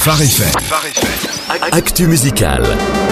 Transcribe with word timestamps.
Phare 0.00 0.24
FM. 0.24 0.50
Actu 1.72 2.08
musical. 2.08 3.09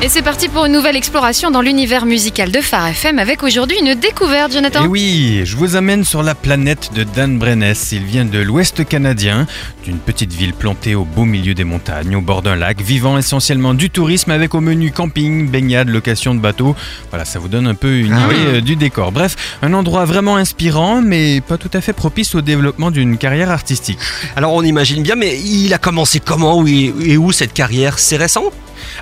Et 0.00 0.08
c'est 0.08 0.22
parti 0.22 0.48
pour 0.48 0.64
une 0.66 0.72
nouvelle 0.72 0.94
exploration 0.94 1.50
dans 1.50 1.60
l'univers 1.60 2.06
musical 2.06 2.52
de 2.52 2.60
Phare 2.60 2.86
FM 2.86 3.18
avec 3.18 3.42
aujourd'hui 3.42 3.78
une 3.80 3.94
découverte, 3.96 4.52
Jonathan. 4.52 4.84
Et 4.84 4.86
oui, 4.86 5.40
je 5.44 5.56
vous 5.56 5.74
amène 5.74 6.04
sur 6.04 6.22
la 6.22 6.36
planète 6.36 6.90
de 6.94 7.02
Dan 7.02 7.36
Brenes. 7.36 7.74
Il 7.90 8.04
vient 8.04 8.24
de 8.24 8.38
l'ouest 8.38 8.86
canadien, 8.86 9.48
d'une 9.82 9.98
petite 9.98 10.32
ville 10.32 10.54
plantée 10.54 10.94
au 10.94 11.04
beau 11.04 11.24
milieu 11.24 11.52
des 11.52 11.64
montagnes, 11.64 12.14
au 12.14 12.20
bord 12.20 12.42
d'un 12.42 12.54
lac, 12.54 12.80
vivant 12.80 13.18
essentiellement 13.18 13.74
du 13.74 13.90
tourisme 13.90 14.30
avec 14.30 14.54
au 14.54 14.60
menu 14.60 14.92
camping, 14.92 15.48
baignade, 15.50 15.88
location 15.88 16.32
de 16.32 16.38
bateaux. 16.40 16.76
Voilà, 17.10 17.24
ça 17.24 17.40
vous 17.40 17.48
donne 17.48 17.66
un 17.66 17.74
peu 17.74 17.98
une 17.98 18.12
Ah 18.12 18.26
idée 18.26 18.34
oui. 18.36 18.56
euh, 18.58 18.60
du 18.60 18.76
décor. 18.76 19.10
Bref, 19.10 19.34
un 19.62 19.72
endroit 19.72 20.04
vraiment 20.04 20.36
inspirant, 20.36 21.02
mais 21.02 21.40
pas 21.40 21.58
tout 21.58 21.70
à 21.74 21.80
fait 21.80 21.92
propice 21.92 22.36
au 22.36 22.40
développement 22.40 22.92
d'une 22.92 23.18
carrière 23.18 23.50
artistique. 23.50 23.98
Alors 24.36 24.54
on 24.54 24.62
imagine 24.62 25.02
bien, 25.02 25.16
mais 25.16 25.40
il 25.40 25.74
a 25.74 25.78
commencé 25.78 26.20
comment 26.20 26.64
et 26.64 27.16
où 27.16 27.32
cette 27.32 27.52
carrière? 27.52 27.98
C'est 27.98 28.16
récent? 28.16 28.44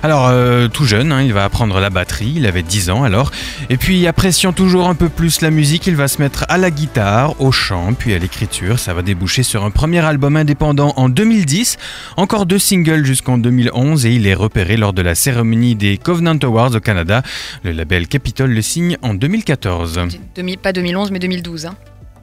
Alors, 0.03 0.27
euh, 0.27 0.67
tout 0.67 0.85
jeune, 0.87 1.11
hein, 1.11 1.21
il 1.21 1.33
va 1.33 1.43
apprendre 1.43 1.79
la 1.79 1.89
batterie, 1.91 2.33
il 2.37 2.45
avait 2.47 2.63
10 2.63 2.89
ans 2.89 3.03
alors. 3.03 3.31
Et 3.69 3.77
puis, 3.77 4.07
appréciant 4.07 4.53
toujours 4.53 4.87
un 4.89 4.95
peu 4.95 5.09
plus 5.09 5.41
la 5.41 5.51
musique, 5.51 5.85
il 5.87 5.95
va 5.95 6.07
se 6.07 6.21
mettre 6.21 6.45
à 6.49 6.57
la 6.57 6.71
guitare, 6.71 7.39
au 7.39 7.51
chant, 7.51 7.93
puis 7.93 8.13
à 8.13 8.17
l'écriture. 8.19 8.79
Ça 8.79 8.93
va 8.93 9.01
déboucher 9.03 9.43
sur 9.43 9.63
un 9.65 9.69
premier 9.71 9.99
album 10.03 10.35
indépendant 10.37 10.93
en 10.95 11.09
2010, 11.09 11.77
encore 12.15 12.45
deux 12.45 12.59
singles 12.59 13.05
jusqu'en 13.05 13.37
2011, 13.37 14.05
et 14.05 14.13
il 14.13 14.25
est 14.25 14.33
repéré 14.33 14.77
lors 14.77 14.93
de 14.93 15.01
la 15.01 15.13
cérémonie 15.13 15.75
des 15.75 15.97
Covenant 15.97 16.37
Awards 16.41 16.73
au 16.75 16.79
Canada. 16.79 17.21
Le 17.63 17.71
label 17.71 18.07
Capitol 18.07 18.49
le 18.51 18.61
signe 18.61 18.97
en 19.01 19.13
2014. 19.13 19.99
Demi- 20.35 20.57
pas 20.57 20.71
2011, 20.73 21.11
mais 21.11 21.19
2012. 21.19 21.65
hein. 21.67 21.75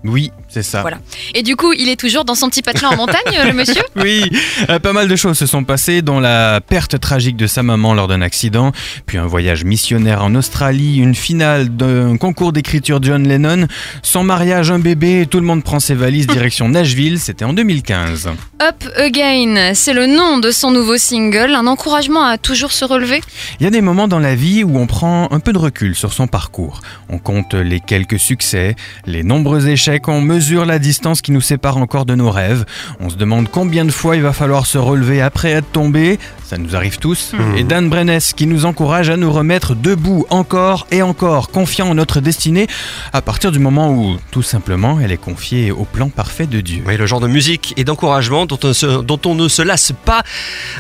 Oui, 0.05 0.33
c'est 0.49 0.63
ça. 0.63 0.83
Voilà. 0.83 0.99
Et 1.35 1.43
du 1.43 1.57
coup, 1.57 1.73
il 1.73 1.89
est 1.89 1.97
toujours 1.97 2.27
dans 2.27 2.35
son 2.35 2.51
petit 2.51 2.61
patelin 2.61 2.91
en 2.91 2.97
montagne, 2.97 3.17
le 3.47 3.55
monsieur 3.55 3.83
Oui, 3.97 4.31
euh, 4.69 4.79
pas 4.79 4.93
mal 4.93 5.09
de 5.09 5.17
choses 5.17 5.39
se 5.39 5.47
sont 5.47 5.65
passées, 5.65 6.03
dont 6.03 6.21
la 6.21 6.61
perte 6.61 7.01
tragique 7.01 7.37
de 7.37 7.47
sa 7.47 7.63
maman 7.63 7.95
lors 7.95 8.07
d'un 8.07 8.21
accident, 8.21 8.73
puis 9.07 9.17
un 9.17 9.27
voyage 9.27 9.65
missionnaire 9.65 10.23
en 10.23 10.35
Australie, 10.35 10.99
une 10.99 11.15
finale 11.15 11.75
d'un 11.75 12.19
concours 12.19 12.53
d'écriture 12.53 12.99
John 13.03 13.27
Lennon, 13.27 13.67
son 14.03 14.25
mariage, 14.25 14.71
un 14.71 14.79
bébé, 14.79 15.27
tout 15.29 15.41
le 15.41 15.47
monde 15.47 15.65
prend 15.65 15.81
ses 15.81 15.95
valises 15.95 16.27
direction 16.27 16.69
Nashville, 16.75 17.19
c'était 17.19 17.47
en 17.47 17.55
2015. 17.55 18.29
Up 18.63 18.85
Again, 18.97 19.73
c'est 19.73 19.95
le 19.95 20.07
nom 20.07 20.37
de 20.39 20.51
son 20.51 20.71
nouveau 20.71 20.99
single, 20.99 21.55
un 21.55 21.67
encouragement 21.67 22.25
à 22.25 22.37
toujours 22.37 22.73
se 22.73 22.85
relever. 22.85 23.23
Il 23.59 23.65
y 23.65 23.67
a 23.67 23.71
des 23.71 23.81
moments 23.81 24.07
dans 24.09 24.19
la 24.19 24.35
vie 24.35 24.65
où 24.65 24.79
on 24.79 24.87
prend 24.87 25.29
un 25.31 25.41
peu 25.41 25.55
de 25.55 25.59
recul 25.59 25.95
sur 25.95 26.13
son 26.13 26.27
parcours. 26.27 26.81
On 27.09 27.17
compte 27.19 27.55
les 27.55 27.81
quelques 27.81 28.19
succès, 28.19 28.77
les 29.07 29.23
nombreux 29.23 29.69
échecs, 29.69 29.94
on 30.09 30.21
mesure 30.21 30.65
la 30.67 30.79
distance 30.79 31.23
qui 31.23 31.33
nous 31.33 31.41
sépare 31.41 31.77
encore 31.77 32.05
de 32.07 32.15
nos 32.15 32.31
rêves. 32.31 32.65
On 33.01 33.11
se 33.11 33.17
demande 33.17 33.49
combien 33.51 33.85
de 33.85 33.91
fois 33.91 34.17
il 34.17 34.23
va 34.23 34.33
falloir 34.33 34.67
se 34.67 34.79
relever 34.79 35.21
après 35.23 35.51
être 35.51 35.71
tombé. 35.73 36.19
Ça 36.45 36.59
nous 36.59 36.77
arrive 36.77 36.99
tous. 36.99 37.33
Et 37.57 37.65
Dan 37.65 37.89
Brenes 37.89 38.19
qui 38.37 38.47
nous 38.47 38.65
encourage 38.67 39.09
à 39.11 39.17
nous 39.17 39.33
remettre 39.33 39.75
debout 39.75 40.27
encore 40.31 40.87
et 40.91 41.03
encore, 41.03 41.49
confiant 41.51 41.89
en 41.89 41.95
notre 41.95 42.21
destinée, 42.21 42.67
à 43.13 43.23
partir 43.23 43.51
du 43.51 43.59
moment 43.59 43.91
où, 43.93 44.17
tout 44.31 44.43
simplement, 44.43 44.99
elle 45.03 45.11
est 45.13 45.17
confiée 45.17 45.71
au 45.73 45.85
plan 45.85 46.09
parfait 46.11 46.47
de 46.47 46.61
Dieu. 46.61 46.83
Oui, 46.87 46.97
le 46.97 47.07
genre 47.07 47.21
de 47.21 47.27
musique 47.29 47.73
et 47.77 47.85
d'encouragement 47.85 48.47
dont, 48.47 48.59
on 48.63 48.73
se- 48.73 49.03
dont 49.03 49.21
on 49.27 49.35
ne 49.35 49.49
se 49.49 49.63
lasse 49.63 49.93
pas. 50.05 50.23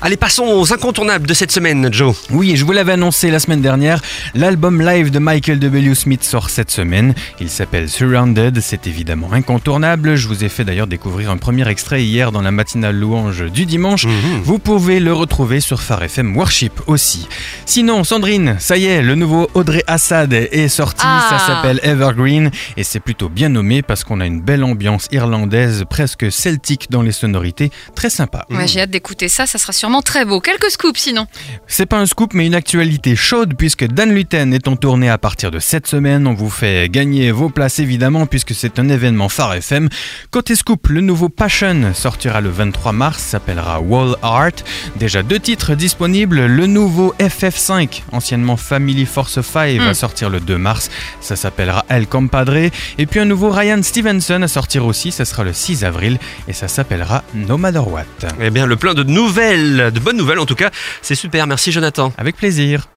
Allez, 0.03 0.17
passons 0.17 0.45
aux 0.45 0.73
incontournables 0.73 1.27
de 1.27 1.35
cette 1.35 1.51
semaine, 1.53 1.89
Joe. 1.92 2.15
Oui, 2.31 2.53
et 2.53 2.57
je 2.57 2.65
vous 2.65 2.73
l'avais 2.73 2.92
annoncé 2.92 3.31
la 3.31 3.39
semaine 3.39 3.62
dernière, 3.62 4.01
l'album 4.35 4.81
live 4.83 5.11
de 5.11 5.19
Michael 5.19 5.59
W. 5.59 5.95
Smith 5.95 6.23
sort 6.23 6.51
cette 6.51 6.70
semaine. 6.70 7.15
Il 7.41 7.48
s'appelle 7.48 7.89
Surrounded, 7.89 8.61
c'est 8.61 8.87
évidemment 9.05 9.34
incontournable. 9.34 10.16
Je 10.16 10.27
vous 10.28 10.44
ai 10.44 10.48
fait 10.48 10.64
d'ailleurs 10.64 10.86
découvrir 10.86 11.30
un 11.30 11.36
premier 11.36 11.69
extrait 11.69 12.02
hier 12.02 12.33
dans 12.33 12.41
la 12.41 12.50
matinale 12.50 12.97
louange 12.97 13.44
du 13.52 13.66
dimanche. 13.66 14.06
Vous 14.42 14.58
pouvez 14.58 14.98
le 14.98 15.12
retrouver 15.12 15.61
sur 15.61 15.83
Phare 15.83 16.05
FM 16.05 16.34
Worship 16.34 16.80
aussi. 16.86 17.28
Sinon, 17.66 18.02
Sandrine, 18.02 18.56
ça 18.58 18.78
y 18.78 18.86
est, 18.86 19.02
le 19.02 19.14
nouveau 19.14 19.50
Audrey 19.52 19.84
Assad 19.86 20.33
est 20.33 20.69
sorti. 20.69 21.02
Ah. 21.05 21.27
Ça 21.29 21.39
s'appelle 21.39 21.80
Evergreen 21.83 22.51
et 22.79 22.83
c'est 22.83 22.98
plutôt 22.98 23.29
bien 23.29 23.51
nommé 23.51 23.83
parce 23.83 24.05
qu'on 24.05 24.20
a 24.20 24.27
une 24.27 24.40
belle 24.40 24.64
ambiance 24.64 25.06
irlandaise, 25.12 25.84
presque 25.90 26.33
celtique 26.33 26.90
dans 26.90 27.02
les 27.02 27.12
sonorités, 27.12 27.70
très 27.95 28.08
sympa. 28.08 28.46
Ouais, 28.48 28.67
J'ai 28.67 28.80
hâte 28.80 28.90
d'écouter 28.90 29.29
ça, 29.29 29.45
ça 29.45 29.58
sera 29.58 29.74
sûrement 29.74 30.00
très 30.00 30.24
beau. 30.24 30.40
Quelques 30.40 30.70
scoops 30.70 30.98
sinon. 30.98 31.27
C'est 31.67 31.84
pas 31.84 31.98
un 31.98 32.06
scoop, 32.06 32.33
mais 32.33 32.46
une 32.46 32.55
actualité 32.55 33.17
chaude 33.17 33.52
puisque 33.58 33.84
Dan 33.86 34.14
Luten 34.14 34.55
est 34.55 34.67
en 34.67 34.77
tournée 34.77 35.11
à 35.11 35.18
partir 35.18 35.50
de 35.50 35.58
cette 35.58 35.86
semaine. 35.86 36.27
On 36.27 36.33
vous 36.33 36.48
fait 36.48 36.89
gagner 36.89 37.33
vos 37.33 37.50
places 37.50 37.80
évidemment 37.80 38.24
puisque 38.24 38.55
c'est 38.55 38.79
un 38.79 38.89
événement 38.94 39.28
phare 39.28 39.55
FM. 39.55 39.88
Côté 40.30 40.56
scoop, 40.56 40.88
le 40.88 41.00
nouveau 41.00 41.28
Passion 41.28 41.92
sortira 41.94 42.40
le 42.40 42.50
23 42.50 42.92
mars, 42.92 43.22
s'appellera 43.22 43.80
Wall 43.80 44.16
Art. 44.22 44.52
Déjà 44.96 45.22
deux 45.22 45.38
titres 45.38 45.74
disponibles. 45.74 46.46
Le 46.46 46.66
nouveau 46.66 47.14
FF5, 47.18 48.02
anciennement 48.12 48.56
Family 48.56 49.05
Force 49.05 49.40
5, 49.40 49.78
va 49.78 49.94
sortir 49.94 50.30
le 50.30 50.40
2 50.40 50.56
mars. 50.56 50.90
Ça 51.20 51.36
s'appellera 51.36 51.84
El 51.88 52.06
Compadre. 52.06 52.70
Et 52.98 53.06
puis 53.06 53.20
un 53.20 53.24
nouveau 53.24 53.50
Ryan 53.50 53.82
Stevenson 53.82 54.42
à 54.42 54.48
sortir 54.48 54.86
aussi. 54.86 55.12
Ça 55.12 55.24
sera 55.24 55.44
le 55.44 55.52
6 55.52 55.84
avril 55.84 56.18
et 56.48 56.52
ça 56.52 56.68
s'appellera 56.68 57.24
No 57.34 57.58
Matter 57.58 57.78
What. 57.78 58.05
Eh 58.40 58.50
bien, 58.50 58.66
le 58.66 58.76
plein 58.76 58.94
de 58.94 59.02
nouvelles, 59.02 59.90
de 59.92 60.00
bonnes 60.00 60.16
nouvelles 60.16 60.38
en 60.38 60.46
tout 60.46 60.55
cas. 60.55 60.70
C'est 61.02 61.14
super, 61.14 61.46
merci 61.46 61.72
Jonathan. 61.72 62.12
Avec 62.16 62.36
plaisir. 62.36 62.88